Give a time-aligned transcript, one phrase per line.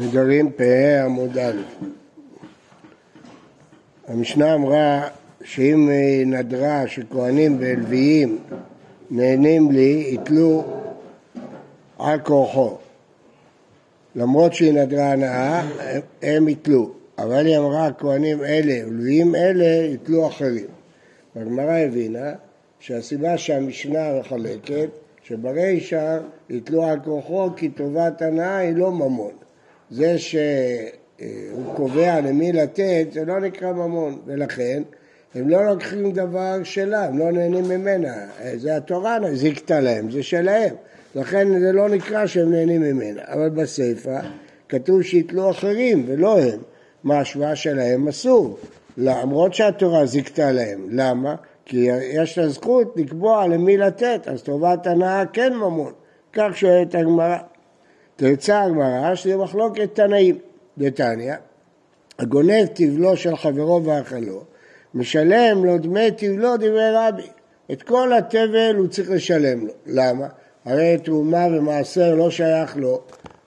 [0.00, 1.62] נדרים פ"ה עמוד א'.
[4.08, 5.08] המשנה אמרה
[5.44, 5.90] שאם
[6.26, 8.38] נדרה שכהנים ולוויים
[9.10, 10.64] נהנים לי, יתלו
[11.98, 12.76] על כורחו.
[14.16, 15.62] למרות שהיא נדרה הנאה,
[16.22, 16.90] הם יתלו.
[17.18, 20.66] אבל היא אמרה, כהנים אלה ולוויים אלה יתלו אחרים.
[21.36, 22.32] הגמרא הבינה
[22.80, 24.88] שהסיבה שהמשנה מחלקת,
[25.22, 26.18] שברישא
[26.50, 29.47] יתלו על כורחו כי טובת הנאה היא לא ממון.
[29.90, 34.82] זה שהוא קובע למי לתת, זה לא נקרא ממון, ולכן
[35.34, 38.14] הם לא לוקחים דבר שלה, הם לא נהנים ממנה,
[38.56, 40.74] זה התורה זיכתה להם, זה שלהם,
[41.14, 44.20] לכן זה לא נקרא שהם נהנים ממנה, אבל בסיפא
[44.68, 46.60] כתוב שיתלו אחרים ולא הם,
[47.04, 48.08] מה ההשוואה שלהם?
[48.08, 48.58] אסור,
[48.96, 51.34] למרות שהתורה זיכתה להם, למה?
[51.64, 55.92] כי יש לה זכות לקבוע למי לתת, אז טובת הנאה כן ממון,
[56.32, 57.38] כך שואלת הגמרא.
[58.18, 60.38] תרצה הגמרא שזה מחלוקת תנאים.
[60.78, 61.34] דתניא,
[62.18, 64.42] הגונב תבלו של חברו ואכלו,
[64.94, 67.26] משלם לו דמי תבלו דברי רבי.
[67.72, 69.72] את כל התבל הוא צריך לשלם לו.
[69.86, 70.26] למה?
[70.64, 73.00] הרי תרומה ומעשר לא שייך לו.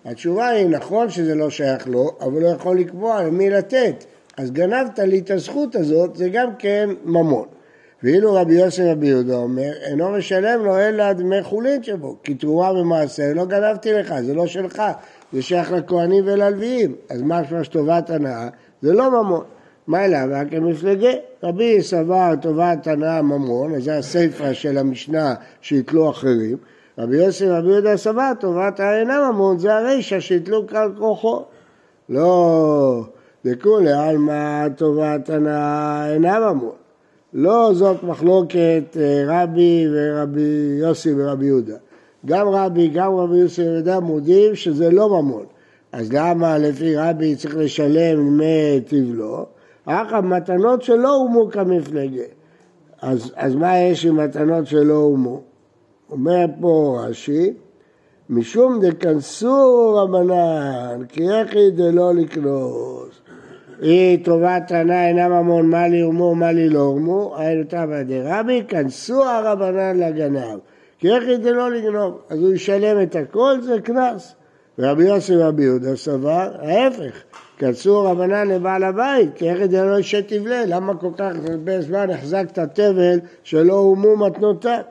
[0.06, 4.06] התשובה היא, נכון שזה לא שייך לו, אבל הוא יכול לקבוע למי לתת.
[4.38, 7.48] אז גנבת לי את הזכות הזאת, זה גם כן ממון.
[8.04, 12.72] ואילו רבי יוסף רבי יהודה אומר, אינו משלם לו אלא דמי חולין שבו, כי תרומה
[12.72, 14.82] ומעשר לא גנבתי לך, זה לא שלך,
[15.34, 18.48] זה שייך לכהנים וללוויים, אז משמע שטובת הנאה
[18.82, 19.44] זה לא ממון.
[19.88, 20.28] מה אליו?
[20.32, 21.16] רק כמפלגי.
[21.44, 26.58] רבי סבר טובת הנאה ממון, אז זה הסיפא של המשנה שיתלו אחרים.
[26.98, 31.44] רבי יוסף רבי יהודה סבר טובת האינה ממון, זה הרישא שיתלו כלל כוחו.
[32.10, 33.04] לא,
[33.46, 36.81] דכולי עלמא טובת הנאה אינה ממון.
[37.34, 41.76] לא זאת מחלוקת אה, רבי ורבי יוסי ורבי יהודה.
[42.26, 45.46] גם רבי, גם רבי יוסי ורבי מודים שזה לא ממון.
[45.92, 49.46] אז למה לפי רבי צריך לשלם דמי תבלו?
[49.86, 52.24] אך המתנות שלא הומו כמפלגה.
[53.02, 55.42] אז, אז מה יש עם מתנות שלא הומו?
[56.12, 57.54] אומר פה רש"י,
[58.30, 63.21] משום דכנסו רבנן, כי יחי דלא לקנוס.
[63.82, 68.64] היא טובת ענה אינה ממון מה לי הומו מה לי לא הומו, היינו תמא דרבי,
[68.68, 70.60] כנסו הרבנן לגנב.
[71.00, 72.22] כי איך ידע לא לגנוב?
[72.30, 74.36] אז הוא ישלם את הכל, זה קנס.
[74.80, 77.24] ורבי יוסי ורבי יהודה סבר, ההפך,
[77.58, 82.60] כנסו רבנן לבעל הבית, כי איך ידע לא תבלה, למה כל כך הרבה זמן החזקת
[82.60, 84.82] תבל שלא הומו מתנותיו?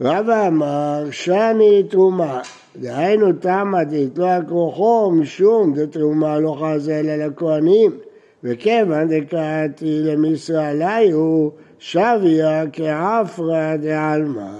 [0.00, 2.40] רבא אמר, שני תרומה,
[2.76, 7.90] דהיינו תמא דתלו על כרוחו משום דתרומה לא חזה אלא לכהנים,
[8.44, 14.50] וכיוון דקראתי למישראל הוא שביה כעפרא דעלמא.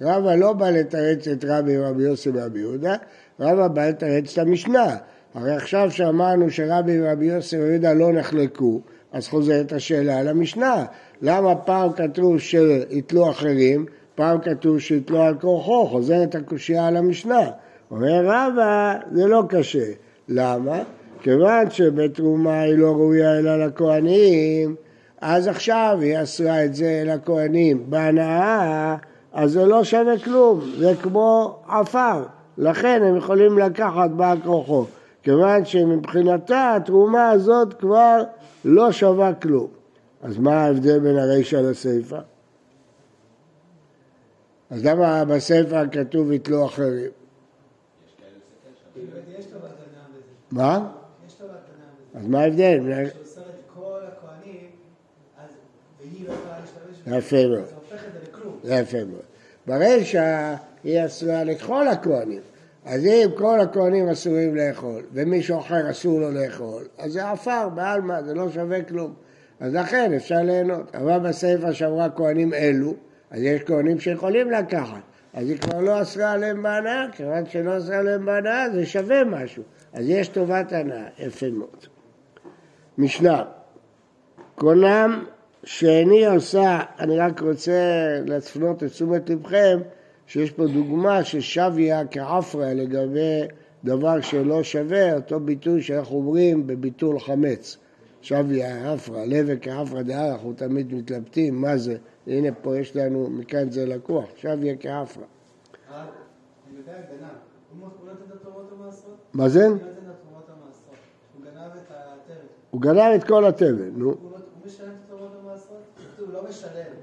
[0.00, 2.94] רבא לא בא לתרץ את רבי רבי יוסי ורבי יהודה,
[3.40, 4.96] רבא בא לתרץ את המשנה.
[5.34, 8.80] הרי עכשיו שאמרנו שרבי ורבי יוסי ורבי יהודה לא נחלקו,
[9.12, 10.84] אז חוזרת השאלה על המשנה.
[11.22, 17.50] למה פעם כתוב שיתלו אחרים, פעם כתוב שיתלו על כורחו, חוזרת הקושייה על המשנה.
[17.90, 19.92] אומר רבא, זה לא קשה.
[20.28, 20.78] למה?
[21.20, 24.74] כיוון שבתרומה היא לא ראויה אלא לכהנים,
[25.20, 28.96] אז עכשיו היא אסרה את זה לכהנים בהנאה,
[29.32, 32.22] אז זה לא שווה כלום, זה כמו עפר,
[32.58, 34.84] לכן הם יכולים לקחת בעל כוחו,
[35.22, 38.22] כיוון שמבחינתה התרומה הזאת כבר
[38.64, 39.68] לא שווה כלום.
[40.22, 42.18] אז מה ההבדל בין הרישא לסיפא?
[44.70, 47.10] אז למה בספר כתוב יתלו אחרים?
[50.50, 50.92] מה?
[52.14, 52.78] אז מה ההבדל?
[57.06, 57.64] יפה מאוד.
[58.64, 59.22] יפה מאוד.
[59.66, 60.54] ברישא
[60.84, 62.40] היא אסורה לכל הכהנים.
[62.84, 68.22] אז אם כל הכהנים אסורים לאכול, ומישהו אחר אסור לו לאכול, אז זה עפר בעלמא,
[68.22, 69.14] זה לא שווה כלום.
[69.60, 70.94] אז לכן אפשר ליהנות.
[70.94, 72.94] אבל בספר שאמרה כהנים אלו,
[73.30, 75.00] אז יש כהנים שיכולים לקחת.
[75.34, 79.62] אז היא כבר לא אסרה עליהם בהנאה, כיוון שלא אסרה עליהם בהנאה זה שווה משהו.
[79.92, 81.86] אז יש טובת הנאה, יפה מאוד.
[82.98, 83.44] משנה,
[84.54, 85.24] קונם
[85.64, 87.72] שאיני עושה, אני רק רוצה
[88.26, 89.78] להפנות את תשומת לבכם
[90.26, 93.40] שיש פה דוגמה ששוויה כעפרה לגבי
[93.84, 97.78] דבר שלא שווה, אותו ביטוי שאנחנו אומרים בביטול חמץ.
[98.22, 101.96] שוויה עפרה, לבה כעפרה דהר, אנחנו תמיד מתלבטים מה זה,
[102.26, 105.24] הנה פה יש לנו, מכאן זה לקוח, שוויה כעפרה.
[109.34, 109.66] מה זה?
[112.70, 114.14] הוא גנב את כל התבל, נו.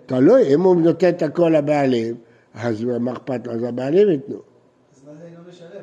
[0.06, 2.16] תלוי, אם הוא נותן את הכל לבעלים,
[2.54, 3.54] אז מה אכפת לו?
[3.54, 4.36] אז הבעלים ייתנו.
[4.36, 5.82] אז מה זה לא משלם?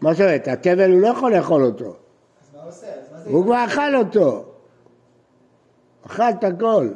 [0.00, 0.48] מה זאת אומרת?
[0.48, 1.84] התבל הוא לא יכול לאכול אותו.
[1.84, 1.94] אז
[2.54, 2.86] מה הוא עושה?
[3.24, 4.51] הוא כבר אכל אותו.
[6.06, 6.88] אכל את הכל.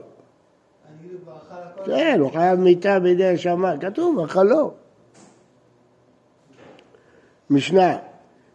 [1.47, 1.85] אכל.
[1.87, 3.81] כן, הוא חייב מיתה בידי שמיים.
[3.81, 4.73] כתוב, אכלו.
[7.51, 7.97] משנה,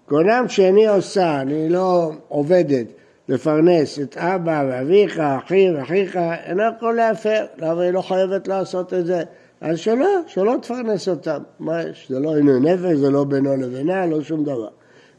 [0.06, 2.86] קונם שאיני עושה, אני לא עובדת
[3.30, 7.45] לפרנס את אבא ואביך, אחיו, אחיך, אינו יכול להפר.
[7.57, 9.24] למה היא לא חייבת לעשות את זה?
[9.62, 11.44] אז שלא, שלא תפרנס אותם.
[11.59, 12.07] מה יש?
[12.09, 14.69] זה לא עינוי נפש, זה לא בינו לבינה, לא שום דבר.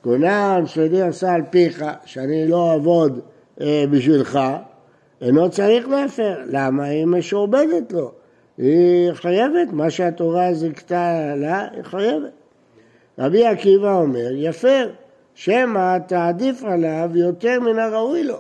[0.03, 3.21] קונם שאיני עושה על פיך, שאני לא אעבוד
[3.61, 4.39] אה, בשבילך,
[5.23, 6.35] אינו צריך להפר.
[6.47, 6.85] למה?
[6.85, 8.13] היא משועבדת לו.
[8.59, 12.31] היא חייבת, מה שהתורה זיכתה לה, היא חייבת.
[13.19, 14.91] רבי עקיבא אומר, יפר,
[15.35, 18.39] שמא תעדיף עליו יותר מן הראוי לו.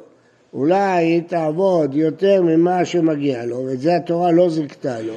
[0.55, 5.14] אולי היא תעבוד יותר ממה שמגיע לו, ואת זה התורה לא זיכתה לו,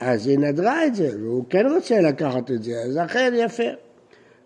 [0.00, 3.74] אז היא נדרה את זה, והוא כן רוצה לקחת את זה, אז אכן יפר.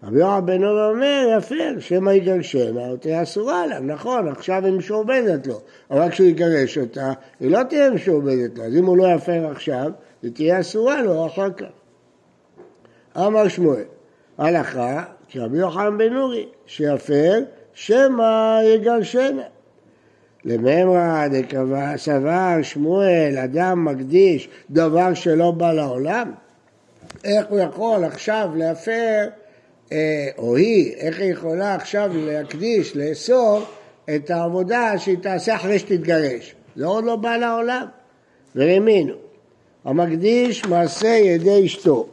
[0.07, 4.73] רבי יוחנן בן אור אומר, יפר, שמא יגרשנה, או תהיה אסורה עליו, נכון, עכשיו היא
[4.73, 5.61] משועבדת לו,
[5.91, 9.91] אבל כשהוא יגרש אותה, היא לא תהיה משועבדת לו, אז אם הוא לא יפר עכשיו,
[10.23, 11.67] היא תהיה אסורה לו אחר כך.
[13.17, 13.85] אמר שמואל,
[14.39, 17.41] הלכה כרבי יוחנן בן נורי, שיפר
[17.75, 19.43] שמא יגרשנה.
[20.45, 26.33] לממרא דקבע סבר שמואל, אדם מקדיש דבר שלא בא לעולם,
[27.25, 29.25] איך הוא יכול עכשיו להפר,
[30.39, 33.61] או היא, איך היא יכולה עכשיו להקדיש, לאסור
[34.15, 36.55] את העבודה שהיא תעשה אחרי שתתגרש?
[36.77, 37.87] זה עוד לא בא לעולם.
[38.57, 39.15] ורמינו,
[39.85, 42.07] המקדיש מעשה ידי אשתו,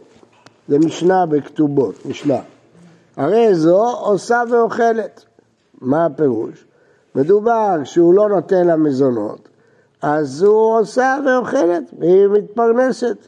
[0.67, 2.39] זה משנה בכתובות, משנה.
[3.17, 5.25] הרי זו עושה ואוכלת.
[5.81, 6.65] מה הפירוש?
[7.15, 9.49] מדובר שהוא לא נותן לה מזונות,
[10.01, 13.27] אז הוא עושה ואוכלת, והיא מתפרנסת.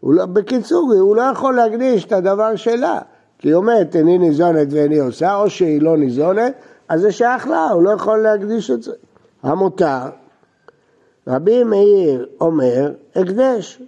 [0.00, 2.98] הוא לא, בקיצור, הוא לא יכול להקדיש את הדבר שלה,
[3.38, 6.52] כי היא אומרת, איני ניזונת ואיני עושה, או שהיא לא ניזונת,
[6.88, 8.92] אז זה שייך לה, הוא לא יכול להקדיש את זה.
[9.42, 9.98] המותר,
[11.26, 13.82] רבי מאיר אומר, הקדש.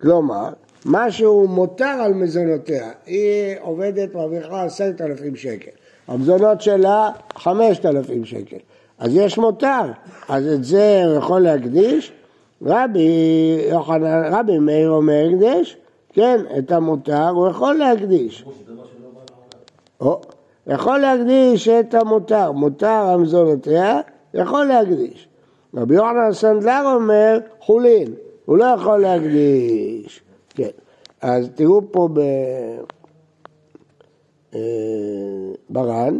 [0.00, 0.48] כלומר,
[0.86, 5.70] משהו מותר על מזונותיה, היא עובדת מרוויחה עשרת אלפים שקל,
[6.08, 8.56] המזונות שלה חמשת אלפים שקל,
[8.98, 9.92] אז יש מותר,
[10.28, 12.12] אז את זה הוא יכול להקדיש,
[12.62, 13.08] רבי,
[13.70, 15.76] יוחנן, רבי מאיר אומר הקדש,
[16.12, 18.44] כן, את המותר הוא יכול להקדיש.
[20.66, 24.00] יכול להקדיש את המותר, מותר המזונותיה,
[24.34, 25.28] יכול להקדיש.
[25.74, 28.14] רבי יוחנן סנדלר אומר חולין,
[28.44, 30.22] הוא לא יכול להקדיש.
[30.48, 30.68] כן,
[31.20, 32.20] אז תראו פה ב...
[34.54, 34.60] אה,
[35.70, 36.18] בר"ן,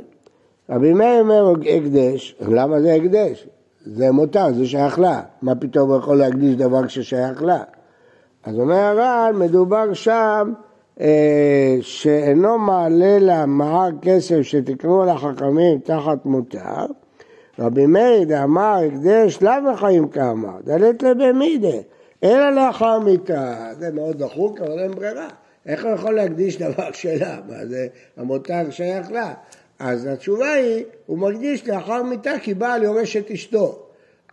[0.70, 3.46] רבי מאיר אומר הקדש, למה זה הקדש?
[3.86, 7.62] זה מותר, זה שייך לה, מה פתאום הוא יכול להקדיש דבר ששייך לה?
[8.50, 10.52] אז אומר הר"ן, מדובר שם
[11.00, 16.86] אה, שאינו מעלה לה מהר כסף שתקנו לחכמים תחת מותר,
[17.58, 21.78] רבי מאיר דאמר הקדש לאו החיים כאמר, דלת לבמידה
[22.24, 25.28] אלא לאחר מיתה, זה מאוד דחוק, אבל אין ברירה.
[25.66, 27.38] איך הוא יכול להקדיש דבר שלה?
[27.48, 27.86] מה זה,
[28.16, 29.34] המותר שייך לה.
[29.78, 33.78] אז התשובה היא, הוא מקדיש לאחר מיתה כי בעל יורש את אשתו.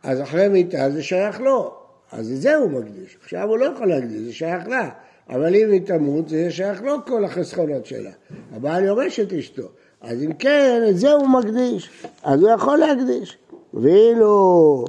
[0.03, 1.86] אז אחרי מיתה זה שייך לו.
[2.11, 3.17] אז את זה הוא מקדיש.
[3.23, 4.89] עכשיו הוא לא יכול להקדיש, זה שייך לה.
[5.29, 8.11] אבל אם היא תמות, זה שייך לו כל החסכונות שלה.
[8.55, 9.67] הבעל יורש את אשתו.
[10.01, 11.89] אז אם כן, את זה הוא מקדיש.
[12.23, 13.37] אז הוא יכול להקדיש.
[13.73, 14.85] ואילו...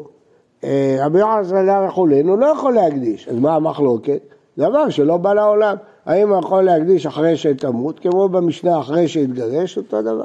[0.64, 3.28] אה, רבי יוחנן וחולין, הוא לא יכול להקדיש.
[3.28, 4.20] אז מה המחלוקת?
[4.58, 5.76] דבר שלא בא לעולם.
[6.06, 10.24] האם הוא יכול להקדיש אחרי שתמות, כמו במשנה אחרי שהתגרש, אותו דבר.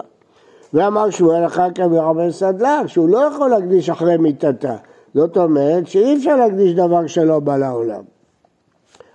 [0.74, 4.76] ואמר שמואל אחר כך ברבי סדלר, שהוא לא יכול להקדיש אחרי מיתתה.
[5.14, 8.04] זאת אומרת שאי אפשר להקדיש דבר שלא בא לעולם.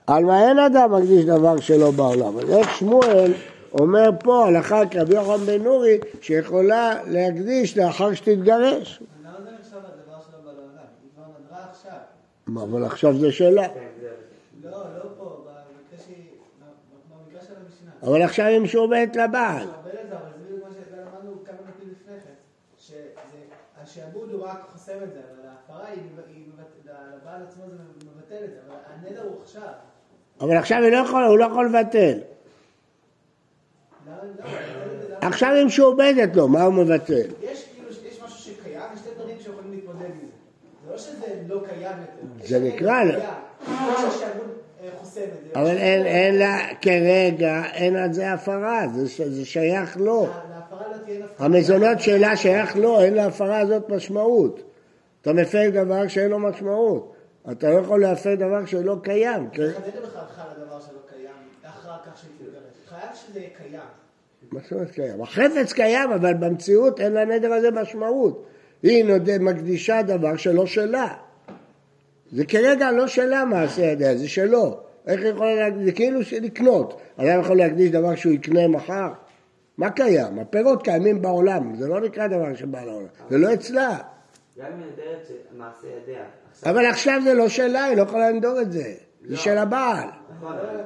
[0.06, 2.38] על מה אין אדם מקדיש דבר שלא בא לעולם.
[2.38, 3.32] אז איך שמואל
[3.72, 9.02] אומר פה הלכה כרבי יוחנן בן נורי שיכולה להקדיש לאחר שתתגרש.
[12.46, 13.66] מה, אבל עכשיו זה שאלה.
[14.64, 16.16] לא, לא פה, במקרה שהיא,
[17.10, 17.90] במקרה של המשנה.
[18.02, 19.66] אבל עכשיו היא משועבדת לבעל.
[19.66, 19.88] כן.
[23.86, 25.20] שהשעבוד הוא רק חוסם את זה,
[27.38, 27.76] לבעל עצמו זה
[28.06, 29.72] מבטל את זה, אבל הנדר הוא עכשיו.
[30.40, 32.18] אבל עכשיו היא לא יכולה, הוא לא יכול לבטל.
[35.20, 37.14] עכשיו היא משועבדת לו, מה הוא מבטל?
[37.42, 40.26] יש כאילו, יש משהו שקיים, יש שתי דברים שיכולים להתמודד עם זה.
[40.84, 42.48] זה לא שזה לא קיים יותר.
[42.48, 43.20] זה נקרא לו.
[43.20, 43.34] אה,
[45.54, 50.26] אבל אין, לה, כרגע, אין על זה הפרה, זה, זה שייך לו.
[51.38, 54.62] המזונות שלה שייך לו, אין להפרה הזאת משמעות.
[55.22, 57.14] אתה מפר דבר שאין לו משמעות.
[57.52, 59.48] אתה לא יכול להפר דבר שלא קיים.
[59.50, 61.30] תחדד בכלל על הדבר שלא קיים,
[61.62, 62.62] אחר כך שתתגרש.
[62.88, 63.80] חייב שזה קיים.
[64.72, 65.22] אומרת קיים?
[65.22, 68.44] החפץ קיים, אבל במציאות אין לנדר הזה משמעות.
[68.82, 71.14] היא נודה, מקדישה דבר שלא שלה.
[72.32, 74.80] זה כרגע לא שלה מעשה ידיה, זה שלו.
[75.06, 75.84] איך היא יכולה להקדיש?
[75.84, 77.00] זה כאילו לקנות.
[77.16, 79.08] אדם יכול להקדיש דבר שהוא יקנה מחר?
[79.78, 80.38] מה קיים?
[80.38, 83.98] הפירות קיימים בעולם, זה לא נקרא דבר שבא לעולם, זה לא אצלה.
[84.58, 84.82] גם אם
[86.02, 86.24] ידיה.
[86.66, 88.94] אבל עכשיו זה לא שלה, היא לא יכולה לנדור את זה.
[89.24, 90.08] זה של הבעל.
[90.36, 90.80] נכון, לא על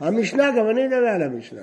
[0.00, 1.62] המשנה, גם אני מדבר על המשנה.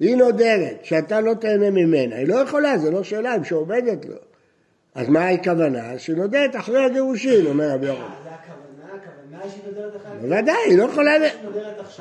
[0.00, 2.16] היא נודרת, שאתה לא תהנה ממנה.
[2.16, 4.16] היא לא יכולה, זה לא שלה, היא שעובדת לו.
[4.94, 5.98] אז מה הכוונה?
[5.98, 8.04] שהיא נודרת אחרי הגירושין, אומר רבי יוחנן.
[8.24, 10.22] זה הכוונה, הכוונה היא שהיא נודרת אחר כך.
[10.22, 11.12] בוודאי, היא לא יכולה...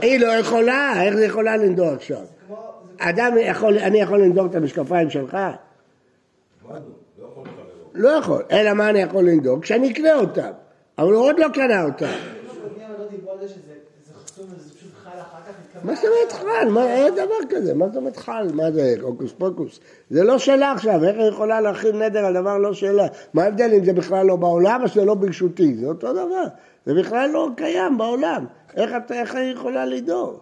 [0.02, 2.26] היא לא יכולה, איך זה יכולה לנדור עכשיו?
[2.98, 5.38] אדם יכול, אני יכול לנדור את המשקפיים שלך?
[7.98, 8.44] לא יכול.
[8.51, 8.58] לא.
[8.58, 9.62] אלא מה אני יכול לנדור?
[9.62, 10.51] כשאני אקנה אותם.
[10.98, 12.06] אבל הוא עוד לא קנה אותם.
[12.06, 12.12] לא.
[12.12, 12.88] התכוונה
[15.84, 16.32] מה זאת אומרת.
[16.32, 16.70] חל?
[16.70, 18.48] מה, אין דבר כזה, מה זאת אומרת חל?
[18.54, 19.80] מה זה, הוקוס פוקוס?
[20.10, 23.08] זה לא שלה עכשיו, איך היא יכולה להכין נדר על דבר לא שלה?
[23.34, 25.75] מה ההבדל אם זה בכלל לא בעולם או שזה לא ברשותי?
[25.75, 26.44] זה אותו דבר,
[26.86, 28.46] זה בכלל לא קיים בעולם.
[28.75, 28.92] איך,
[29.36, 30.39] היא יכולה לדור?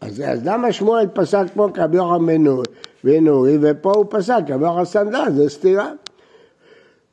[0.00, 2.68] אז, אז למה שמואל פסק פה כרבי יוחנן בן נורי-
[3.04, 5.92] בן נורי, ופה הוא פסק כרבי יוחנן סנדל, זה סתירה.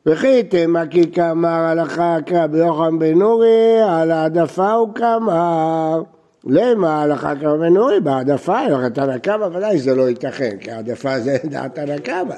[0.05, 6.03] וכי תמה כי כאמר הלכה כרבי יוחנן בן נורי, על העדפה הוא כאמר.
[6.43, 8.00] למה הלכה כרבי בן נורי?
[8.00, 12.36] בהעדפה, הלכת תנא קמא, ודאי שזה לא ייתכן, כי העדפה זה דעת תנא קמא.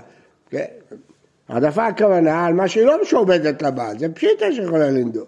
[1.50, 5.26] העדפה הכוונה על מה שהיא לא משועבדת לבעל, זה פשיטה שיכולה לנדור.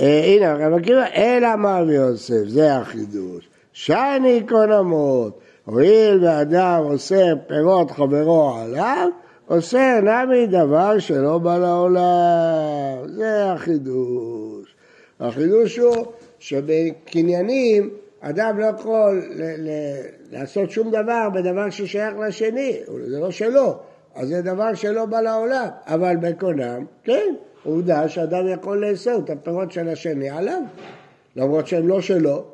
[0.00, 3.48] אה, הנה, רב עקיבא, אלא אמר רבי יוסף, זה החידוש.
[3.72, 9.08] שני קונמות, הואיל ואדם אוסר פירות חברו עליו,
[9.50, 13.08] אוסר נמי דבר שלא בא לעולם.
[13.08, 14.74] זה החידוש.
[15.20, 16.06] החידוש הוא
[16.38, 17.90] שבקניינים
[18.20, 20.02] אדם לא יכול ל- ל-
[20.32, 22.76] לעשות שום דבר בדבר ששייך לשני,
[23.06, 23.78] זה לא שלו,
[24.14, 29.72] אז זה דבר שלא בא לעולם, אבל בקונם, כן, עובדה שאדם יכול לאסור את הפירות
[29.72, 30.62] של השני עליו,
[31.36, 32.44] למרות שהם לא שלו,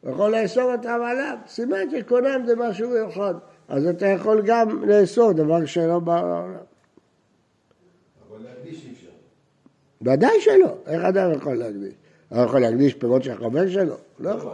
[0.00, 3.34] הוא יכול לאסור אותם עליו, סימן שקונם זה משהו מיוחד,
[3.72, 6.54] אז אתה יכול גם לאסור דבר שלא בא לעולם.
[8.28, 9.08] אבל להקדיש אי אפשר.
[10.02, 11.94] ודאי שלא, איך אדם יכול להקדיש?
[12.28, 13.94] הוא יכול להקדיש פירות של חבר שלו?
[14.18, 14.52] לא יכול.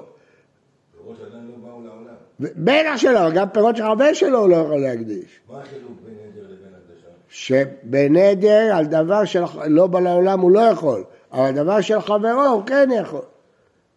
[0.97, 2.15] פירות שעדיין לא באו לעולם.
[2.41, 5.41] בטח שלא, גם פירות של חבר שלו הוא לא יכול להקדיש.
[5.49, 7.09] מה החילוק בין נדר לבין הקדשה?
[7.29, 12.89] שבנדר על דבר שלא בא לעולם הוא לא יכול, אבל דבר של חברו הוא כן
[13.03, 13.23] יכול.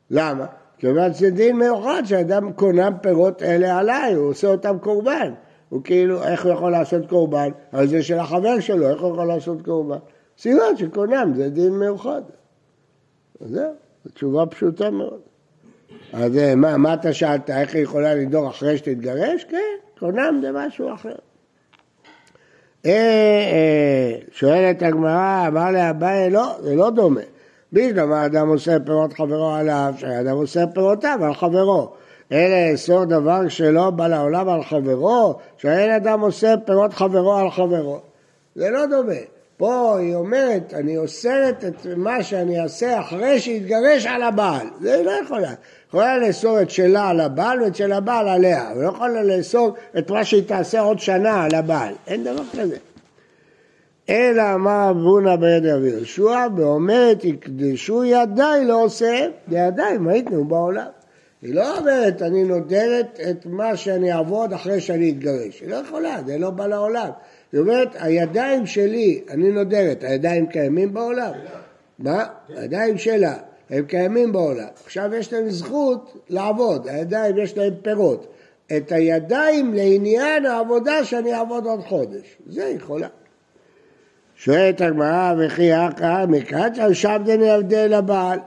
[0.10, 0.46] למה?
[0.81, 5.33] כיוון שזה דין מיוחד שאדם קונם פירות אלה עליי, הוא עושה אותם קורבן.
[5.69, 7.50] הוא כאילו, איך הוא יכול לעשות קורבן?
[7.71, 9.97] על זה של החבר שלו, איך הוא יכול לעשות קורבן?
[10.38, 12.21] סימן שקונם זה דין מיוחד.
[13.39, 13.73] זהו,
[14.05, 15.19] זו תשובה פשוטה מאוד.
[16.13, 19.43] אז אה, מה, מה אתה שאלת, איך היא יכולה לנדור אחרי שתתגרש?
[19.43, 19.57] כן,
[20.00, 21.15] קונם זה משהו אחר.
[22.85, 22.91] אה,
[23.51, 27.21] אה, שואלת הגמרא, אמר לאביי, לא, זה לא דומה.
[27.72, 31.92] בישלמה אדם עושה פירות חברו עליו, שאדם עושה פירותיו על חברו.
[32.32, 38.00] אלא לאסור דבר שלא בא לעולם על חברו, שאין אדם עושה פירות חברו על חברו.
[38.56, 39.13] זה לא דומה.
[39.58, 44.68] פה היא אומרת, אני אוסרת את מה שאני אעשה אחרי שיתגרש על הבעל.
[44.82, 45.54] זה לא יכולה.
[45.88, 50.25] יכולה לאסור את שלה על הבעל ואת של הבעל עליה, לא יכולה לאסור את מה
[50.25, 51.94] שהיא תעשה עוד שנה על הבעל.
[52.08, 52.78] אין דבר כזה.
[54.10, 59.27] אלא אמר אבונה ביד רבי יהושע, ואומרת יקדשו ידיי לא עושה,
[60.00, 60.88] מה יתנו בעולם.
[61.41, 66.17] היא לא אומרת אני נודרת את מה שאני אעבוד אחרי שאני אתגרש, היא לא יכולה,
[66.25, 67.10] זה לא בא לעולם.
[67.51, 71.31] היא אומרת הידיים שלי, אני נודרת, הידיים קיימים בעולם.
[72.00, 72.25] מה?
[72.50, 73.34] הידיים שלה,
[73.70, 74.67] הם קיימים בעולם.
[74.84, 78.27] עכשיו יש להם זכות לעבוד, הידיים יש להם פירות.
[78.77, 83.08] את הידיים לעניין העבודה שאני אעבוד עוד חודש, זה יכולה.
[84.43, 88.39] שואלת הגמרא, וכי הכא מקצר שבדן יבדל לבעל.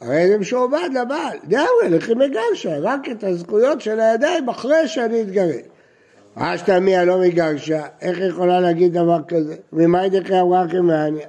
[0.00, 1.38] הרי זה משועבד לבעל.
[1.44, 5.62] דאורי, לכי מגרשה, רק את הזכויות של הידיים אחרי שאני אתגרש.
[6.34, 9.56] אשתא מיה לא מגרשה, איך היא יכולה להגיד דבר כזה?
[9.72, 11.26] ממאי דקרא אמרה כמעניה?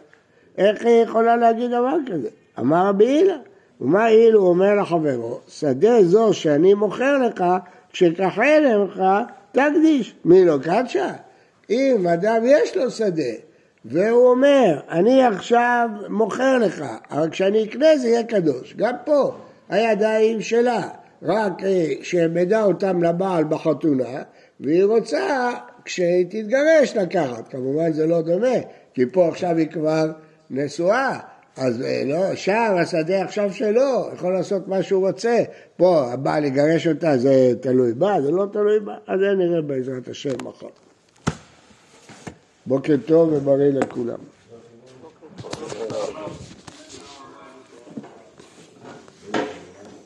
[0.57, 2.29] איך היא יכולה להגיד דבר כזה?
[2.59, 3.37] אמר רבי הילה,
[3.81, 5.39] ומה אילו אומר לחברו?
[5.47, 7.43] שדה זו שאני מוכר לך,
[7.91, 9.03] כשכחל לך,
[9.51, 10.15] תקדיש.
[10.25, 11.13] מי לא קדשה?
[11.69, 13.33] אם אדם יש לו שדה,
[13.85, 18.73] והוא אומר, אני עכשיו מוכר לך, אבל כשאני אקנה זה יהיה קדוש.
[18.77, 19.31] גם פה
[19.69, 20.89] הידיים שלה,
[21.23, 24.23] רק אה, שמדע אותם לבעל בחתונה,
[24.59, 25.49] והיא רוצה
[25.85, 27.47] כשהיא תתגרש לקחת.
[27.47, 28.57] כמובן זה לא דומה,
[28.93, 30.11] כי פה עכשיו היא כבר
[30.49, 31.19] נשואה,
[31.57, 35.37] אז אה, לא, שם השדה עכשיו שלו, יכול לעשות מה שהוא רוצה.
[35.77, 40.07] פה, הבעל יגרש אותה, זה תלוי בה, זה לא תלוי בה, אז זה נראה בעזרת
[40.07, 40.86] השם מחר.
[42.67, 44.19] בוקר טוב ובריא לכולם.